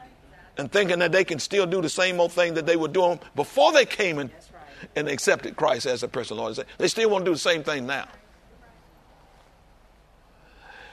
and 0.56 0.72
thinking 0.72 0.98
that 1.00 1.12
they 1.12 1.24
can 1.24 1.40
still 1.40 1.66
do 1.66 1.82
the 1.82 1.90
same 1.90 2.18
old 2.18 2.32
thing 2.32 2.54
that 2.54 2.64
they 2.64 2.76
were 2.76 2.88
doing 2.88 3.20
before 3.36 3.70
they 3.70 3.84
came 3.84 4.18
in 4.18 4.30
and 4.96 5.08
accepted 5.08 5.56
Christ 5.56 5.86
as 5.86 6.02
a 6.02 6.08
personal 6.08 6.42
Lord 6.42 6.56
and. 6.56 6.66
They 6.78 6.88
still 6.88 7.10
want 7.10 7.24
to 7.24 7.30
do 7.30 7.34
the 7.34 7.40
same 7.40 7.62
thing 7.62 7.86
now. 7.86 8.08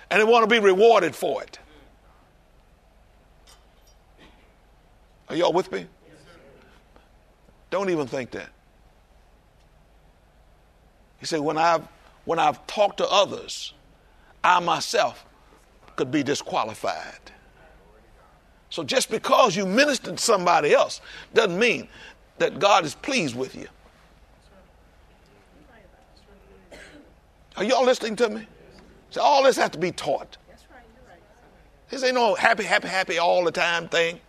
And 0.10 0.22
they 0.22 0.26
want 0.26 0.50
to 0.50 0.54
be 0.54 0.60
rewarded 0.60 1.16
for 1.16 1.44
it. 1.44 1.60
Are 5.30 5.36
y'all 5.36 5.54
with 5.54 5.72
me? 5.72 5.86
Don't 7.70 7.90
even 7.90 8.08
think 8.08 8.32
that. 8.32 8.50
He 11.20 11.26
said, 11.26 11.42
when 11.42 11.58
I've, 11.58 11.86
when 12.26 12.40
I've 12.40 12.66
talked 12.68 12.98
to 12.98 13.10
others, 13.10 13.74
I 14.44 14.60
myself 14.60 15.26
could 15.96 16.12
be 16.12 16.24
disqualified. 16.24 17.20
So 18.70 18.84
just 18.84 19.10
because 19.10 19.56
you 19.56 19.66
ministered 19.66 20.18
to 20.18 20.24
somebody 20.24 20.74
else 20.74 21.02
doesn't 21.34 21.58
mean 21.58 21.88
that 22.38 22.60
God 22.60 22.86
is 22.86 22.96
pleased 22.96 23.36
with 23.36 23.56
you. 23.56 23.68
Are 27.58 27.64
y'all 27.64 27.84
listening 27.84 28.16
to 28.18 28.30
me? 28.30 28.48
So 29.10 29.22
all 29.22 29.44
this 29.44 29.58
has 29.58 29.72
to 29.72 29.80
be 29.80 29.92
taught. 29.92 30.38
This 31.90 32.04
ain't 32.04 32.14
no 32.14 32.36
happy, 32.36 32.64
happy, 32.64 32.88
happy 32.88 33.18
all 33.18 33.44
the 33.44 33.52
time 33.52 33.88
thing. 33.90 34.20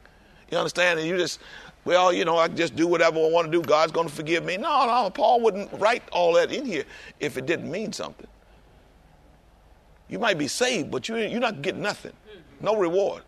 You 0.50 0.56
understand? 0.56 0.98
And 0.98 1.06
you 1.06 1.18
just, 1.18 1.40
well, 1.84 2.10
you 2.12 2.24
know, 2.24 2.38
I 2.38 2.48
just 2.48 2.74
do 2.74 2.86
whatever 2.86 3.18
I 3.18 3.28
want 3.28 3.46
to 3.46 3.52
do. 3.52 3.60
God's 3.60 3.92
going 3.92 4.08
to 4.08 4.14
forgive 4.14 4.44
me. 4.44 4.56
No, 4.56 4.86
no, 4.86 5.10
Paul 5.10 5.40
wouldn't 5.42 5.70
write 5.74 6.02
all 6.10 6.32
that 6.34 6.52
in 6.52 6.64
here 6.64 6.84
if 7.20 7.36
it 7.36 7.44
didn't 7.44 7.70
mean 7.70 7.92
something. 7.92 8.28
You 10.08 10.18
might 10.18 10.38
be 10.38 10.48
saved, 10.48 10.90
but 10.90 11.08
you, 11.08 11.16
you're 11.16 11.40
not 11.40 11.60
getting 11.60 11.82
nothing. 11.82 12.12
No 12.60 12.76
reward. 12.76 13.24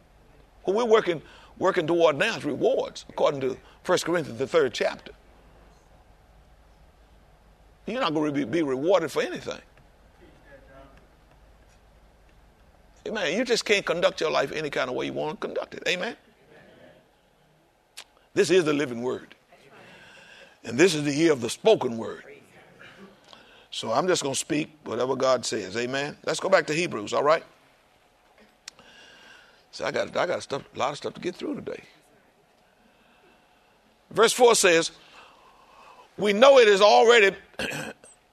What 0.64 0.76
we're 0.76 0.84
working, 0.84 1.20
working 1.58 1.86
toward 1.86 2.16
now 2.16 2.36
is 2.36 2.44
rewards, 2.44 3.04
according 3.10 3.40
to 3.42 3.58
1 3.84 3.98
Corinthians, 3.98 4.38
the 4.38 4.46
third 4.46 4.72
chapter. 4.72 5.12
You're 7.86 8.00
not 8.00 8.14
going 8.14 8.32
to 8.32 8.32
be, 8.32 8.44
be 8.44 8.62
rewarded 8.62 9.10
for 9.10 9.20
anything. 9.20 9.60
Amen. 13.06 13.36
You 13.36 13.44
just 13.44 13.64
can't 13.64 13.84
conduct 13.84 14.20
your 14.20 14.30
life 14.30 14.52
any 14.52 14.70
kind 14.70 14.90
of 14.90 14.96
way 14.96 15.06
you 15.06 15.12
want 15.12 15.40
to 15.40 15.46
conduct 15.46 15.74
it. 15.74 15.82
Amen. 15.88 16.16
This 18.34 18.50
is 18.50 18.64
the 18.64 18.72
living 18.72 19.02
word. 19.02 19.34
And 20.64 20.78
this 20.78 20.94
is 20.94 21.04
the 21.04 21.12
year 21.12 21.32
of 21.32 21.40
the 21.40 21.50
spoken 21.50 21.96
word. 21.96 22.24
So 23.70 23.92
I'm 23.92 24.06
just 24.06 24.22
going 24.22 24.34
to 24.34 24.38
speak 24.38 24.70
whatever 24.84 25.16
God 25.16 25.46
says. 25.46 25.76
Amen. 25.76 26.16
Let's 26.26 26.40
go 26.40 26.48
back 26.48 26.66
to 26.66 26.74
Hebrews, 26.74 27.12
all 27.12 27.22
right? 27.22 27.44
So 29.72 29.84
I 29.84 29.92
got 29.92 30.14
I 30.16 30.26
got 30.26 30.42
stuff, 30.42 30.64
a 30.74 30.78
lot 30.78 30.90
of 30.90 30.96
stuff 30.96 31.14
to 31.14 31.20
get 31.20 31.36
through 31.36 31.54
today. 31.54 31.82
Verse 34.10 34.32
4 34.32 34.56
says, 34.56 34.90
We 36.18 36.32
know 36.32 36.58
it 36.58 36.66
is 36.66 36.80
already 36.80 37.36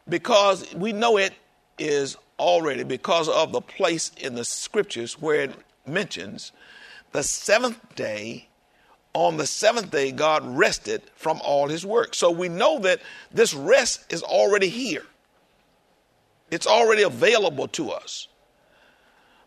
because 0.09 0.73
we 0.73 0.91
know 0.91 1.17
it 1.17 1.33
is 1.77 2.17
already 2.39 2.83
because 2.83 3.29
of 3.29 3.51
the 3.51 3.61
place 3.61 4.11
in 4.17 4.35
the 4.35 4.45
scriptures 4.45 5.19
where 5.19 5.41
it 5.41 5.55
mentions 5.85 6.51
the 7.11 7.23
seventh 7.23 7.95
day. 7.95 8.47
On 9.13 9.37
the 9.37 9.47
seventh 9.47 9.89
day, 9.89 10.11
God 10.11 10.43
rested 10.45 11.01
from 11.15 11.41
all 11.43 11.67
his 11.67 11.83
work. 11.83 12.13
So 12.13 12.29
we 12.29 12.49
know 12.49 12.77
that 12.79 13.01
this 13.31 13.53
rest 13.53 14.05
is 14.13 14.21
already 14.21 14.69
here. 14.69 15.05
It's 16.51 16.67
already 16.67 17.01
available 17.01 17.67
to 17.69 17.89
us. 17.89 18.27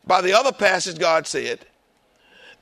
By 0.05 0.23
the 0.23 0.33
other 0.33 0.51
passage, 0.51 0.99
God 0.99 1.27
said, 1.27 1.67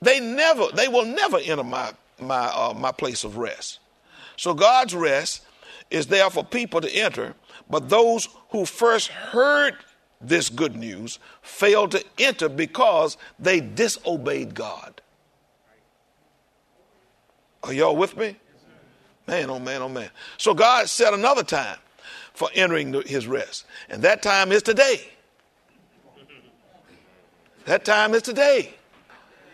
they 0.01 0.19
never, 0.19 0.67
they 0.73 0.87
will 0.87 1.05
never 1.05 1.39
enter 1.39 1.63
my 1.63 1.93
my 2.19 2.47
uh, 2.47 2.73
my 2.77 2.91
place 2.91 3.23
of 3.23 3.37
rest. 3.37 3.79
So 4.37 4.53
God's 4.53 4.93
rest 4.93 5.41
is 5.89 6.07
there 6.07 6.29
for 6.29 6.43
people 6.43 6.81
to 6.81 6.89
enter, 6.93 7.33
but 7.69 7.89
those 7.89 8.27
who 8.49 8.65
first 8.65 9.09
heard 9.09 9.75
this 10.21 10.49
good 10.49 10.75
news 10.75 11.19
failed 11.41 11.91
to 11.91 12.03
enter 12.17 12.49
because 12.49 13.17
they 13.37 13.59
disobeyed 13.61 14.53
God. 14.53 15.01
Are 17.63 17.73
y'all 17.73 17.95
with 17.95 18.17
me? 18.17 18.35
Man, 19.27 19.49
oh 19.49 19.59
man, 19.59 19.81
oh 19.81 19.89
man. 19.89 20.09
So 20.37 20.53
God 20.53 20.89
set 20.89 21.13
another 21.13 21.43
time 21.43 21.77
for 22.33 22.49
entering 22.53 22.93
his 23.05 23.27
rest, 23.27 23.65
and 23.89 24.01
that 24.01 24.21
time 24.21 24.51
is 24.51 24.63
today. 24.63 25.01
That 27.65 27.85
time 27.85 28.13
is 28.15 28.23
today 28.23 28.73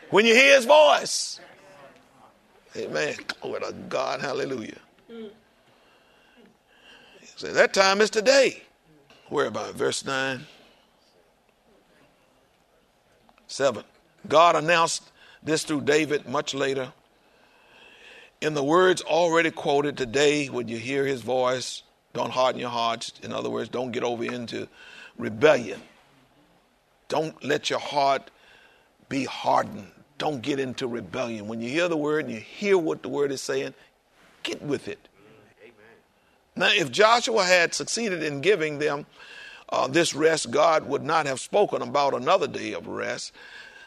when 0.09 0.25
you 0.25 0.33
hear 0.33 0.55
his 0.55 0.65
voice. 0.65 1.39
Amen. 2.77 3.15
Glory 3.41 3.61
to 3.61 3.73
God. 3.89 4.21
Hallelujah. 4.21 4.77
So 7.35 7.51
that 7.51 7.73
time 7.73 8.01
is 8.01 8.09
today. 8.09 8.63
Where 9.29 9.47
about 9.47 9.75
verse 9.75 10.05
9? 10.05 10.45
7. 13.47 13.83
God 14.27 14.55
announced 14.55 15.03
this 15.43 15.63
through 15.63 15.81
David 15.81 16.27
much 16.27 16.53
later. 16.53 16.91
In 18.41 18.53
the 18.53 18.63
words 18.63 19.01
already 19.01 19.51
quoted 19.51 19.97
today, 19.97 20.47
when 20.47 20.67
you 20.67 20.77
hear 20.77 21.05
his 21.05 21.21
voice, 21.21 21.83
don't 22.13 22.31
harden 22.31 22.59
your 22.59 22.69
hearts. 22.69 23.13
In 23.23 23.31
other 23.31 23.49
words, 23.49 23.69
don't 23.69 23.91
get 23.91 24.03
over 24.03 24.23
into 24.23 24.67
rebellion. 25.17 25.81
Don't 27.07 27.43
let 27.43 27.69
your 27.69 27.79
heart 27.79 28.31
be 29.09 29.25
hardened 29.25 29.91
don't 30.17 30.41
get 30.41 30.59
into 30.59 30.87
rebellion. 30.87 31.47
When 31.47 31.61
you 31.61 31.69
hear 31.69 31.87
the 31.87 31.97
word 31.97 32.25
and 32.25 32.33
you 32.33 32.39
hear 32.39 32.77
what 32.77 33.01
the 33.01 33.09
word 33.09 33.31
is 33.31 33.41
saying, 33.41 33.73
get 34.43 34.61
with 34.61 34.87
it. 34.87 35.07
Now, 36.55 36.69
if 36.71 36.91
Joshua 36.91 37.43
had 37.43 37.73
succeeded 37.73 38.23
in 38.23 38.41
giving 38.41 38.79
them 38.79 39.05
uh, 39.69 39.87
this 39.87 40.13
rest, 40.13 40.51
God 40.51 40.87
would 40.87 41.03
not 41.03 41.25
have 41.25 41.39
spoken 41.39 41.81
about 41.81 42.13
another 42.13 42.47
day 42.47 42.73
of 42.73 42.87
rest 42.87 43.33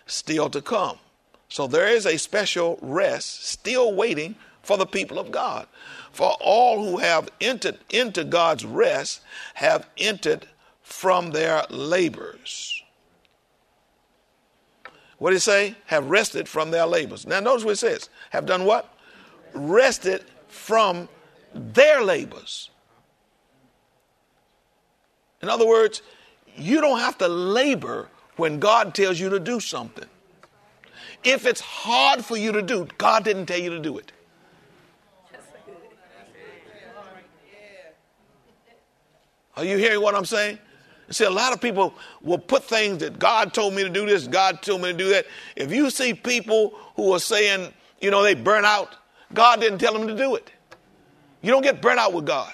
still 0.07 0.50
to 0.50 0.61
come. 0.61 0.98
So 1.48 1.66
there 1.66 1.88
is 1.88 2.04
a 2.04 2.18
special 2.18 2.78
rest 2.83 3.46
still 3.46 3.94
waiting 3.94 4.35
for 4.62 4.76
the 4.76 4.87
people 4.87 5.18
of 5.18 5.31
God. 5.31 5.66
For 6.12 6.37
all 6.40 6.85
who 6.85 6.98
have 6.98 7.31
entered 7.40 7.78
into 7.90 8.24
God's 8.24 8.64
rest 8.66 9.22
have 9.54 9.88
entered 9.96 10.46
from 10.83 11.31
their 11.31 11.64
labors. 11.70 12.83
What 15.18 15.31
did 15.31 15.37
he 15.37 15.40
say? 15.40 15.74
Have 15.87 16.11
rested 16.11 16.48
from 16.48 16.70
their 16.70 16.87
labors. 16.87 17.26
Now 17.26 17.40
notice 17.40 17.64
what 17.64 17.72
it 17.72 17.76
says. 17.76 18.09
Have 18.31 18.46
done 18.46 18.64
what? 18.64 18.94
Rested 19.54 20.24
from 20.48 21.09
their 21.54 22.02
labors. 22.02 22.70
In 25.40 25.48
other 25.48 25.66
words, 25.66 26.02
you 26.56 26.80
don't 26.80 26.98
have 26.98 27.18
to 27.18 27.28
labor 27.28 28.08
when 28.37 28.58
God 28.58 28.94
tells 28.94 29.18
you 29.20 29.30
to 29.30 29.40
do 29.40 29.61
something. 29.61 30.06
If 31.24 31.46
it's 31.46 31.61
hard 31.61 32.24
for 32.24 32.37
you 32.37 32.52
to 32.52 32.62
do, 32.62 32.87
God 32.98 33.24
didn't 33.24 33.46
tell 33.46 33.58
you 33.58 33.70
to 33.70 33.80
do 33.80 33.98
it. 33.98 34.12
Are 39.56 39.64
you 39.64 39.76
hearing 39.76 40.00
what 40.00 40.14
I'm 40.14 40.24
saying? 40.24 40.58
See, 41.11 41.24
a 41.24 41.30
lot 41.30 41.52
of 41.52 41.61
people 41.61 41.94
will 42.22 42.38
put 42.38 42.64
things 42.64 42.98
that 42.98 43.18
God 43.18 43.52
told 43.54 43.74
me 43.74 43.82
to 43.82 43.88
do 43.88 44.06
this, 44.06 44.28
God 44.28 44.62
told 44.62 44.82
me 44.82 44.92
to 44.92 44.96
do 44.96 45.08
that. 45.08 45.26
If 45.56 45.72
you 45.72 45.90
see 45.90 46.14
people 46.14 46.74
who 46.94 47.12
are 47.12 47.18
saying, 47.18 47.72
you 48.00 48.11
know, 48.11 48.22
they 48.22 48.34
burn 48.34 48.64
out, 48.64 48.94
God 49.34 49.61
didn't 49.61 49.78
tell 49.78 49.94
them 49.94 50.06
to 50.06 50.16
do 50.16 50.37
it. 50.37 50.50
You 51.42 51.53
don't 51.53 51.62
get 51.62 51.81
burnt 51.81 51.98
out 51.98 52.12
with 52.12 52.27
God. 52.27 52.53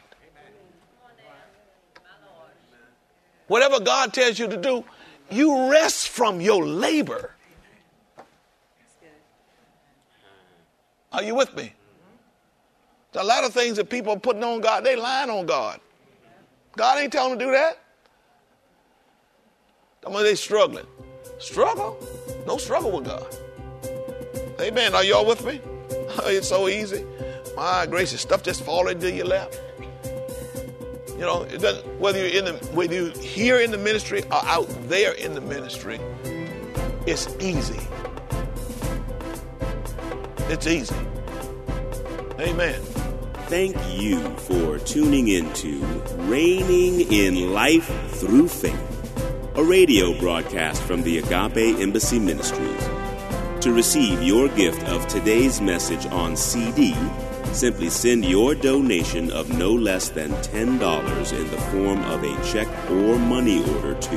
Whatever 3.46 3.80
God 3.80 4.12
tells 4.12 4.38
you 4.38 4.48
to 4.48 4.56
do, 4.56 4.84
you 5.30 5.70
rest 5.70 6.08
from 6.08 6.40
your 6.40 6.64
labor. 6.64 7.32
Are 11.12 11.22
you 11.22 11.34
with 11.34 11.54
me? 11.56 11.72
There's 13.12 13.24
a 13.24 13.28
lot 13.28 13.44
of 13.44 13.52
things 13.52 13.76
that 13.76 13.88
people 13.88 14.12
are 14.12 14.18
putting 14.18 14.42
on 14.42 14.60
God, 14.60 14.84
they 14.84 14.96
lying 14.96 15.30
on 15.30 15.46
God. 15.46 15.80
God 16.76 16.98
ain't 16.98 17.12
telling 17.12 17.30
them 17.30 17.38
to 17.38 17.44
do 17.44 17.50
that. 17.52 17.78
I 20.04 20.10
mean, 20.10 20.24
they 20.24 20.34
struggling. 20.34 20.86
Struggle? 21.38 21.96
No 22.46 22.56
struggle 22.58 22.90
with 22.90 23.04
God. 23.04 23.36
Amen. 24.60 24.94
Are 24.94 25.04
y'all 25.04 25.24
with 25.24 25.44
me? 25.44 25.60
it's 26.26 26.48
so 26.48 26.68
easy. 26.68 27.04
My 27.56 27.86
gracious, 27.86 28.20
stuff 28.20 28.42
just 28.42 28.62
fall 28.62 28.88
into 28.88 29.10
your 29.10 29.26
lap. 29.26 29.54
You 31.08 31.20
know, 31.20 31.42
it 31.42 31.58
doesn't, 31.58 32.00
whether 32.00 32.18
you're 32.18 32.38
in 32.38 32.44
the 32.44 32.52
whether 32.72 32.92
you're 32.92 33.18
here 33.18 33.60
in 33.60 33.70
the 33.70 33.78
ministry 33.78 34.22
or 34.24 34.44
out 34.44 34.68
there 34.88 35.12
in 35.12 35.34
the 35.34 35.40
ministry, 35.40 36.00
it's 37.06 37.28
easy. 37.40 37.80
It's 40.48 40.66
easy. 40.66 40.96
Amen. 42.40 42.80
Thank 43.46 43.76
you 43.92 44.36
for 44.38 44.78
tuning 44.78 45.28
into 45.28 45.80
Reigning 46.26 47.12
in 47.12 47.52
Life 47.52 47.88
Through 48.14 48.48
Faith, 48.48 49.54
a 49.54 49.62
radio 49.62 50.18
broadcast 50.18 50.82
from 50.82 51.02
the 51.02 51.18
Agape 51.18 51.78
Embassy 51.80 52.18
Ministries. 52.18 52.88
To 53.60 53.72
receive 53.72 54.22
your 54.22 54.48
gift 54.48 54.82
of 54.88 55.06
today's 55.06 55.60
message 55.60 56.06
on 56.06 56.36
CD, 56.36 56.94
simply 57.54 57.88
send 57.88 58.24
your 58.24 58.54
donation 58.54 59.30
of 59.30 59.56
no 59.56 59.70
less 59.70 60.08
than 60.08 60.30
$10 60.30 61.32
in 61.32 61.50
the 61.50 61.56
form 61.70 62.02
of 62.04 62.24
a 62.24 62.44
check 62.44 62.66
or 62.90 63.18
money 63.18 63.62
order 63.74 63.94
to 63.94 64.16